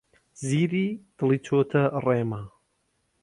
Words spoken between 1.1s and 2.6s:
دڵی چووەتە ڕیما.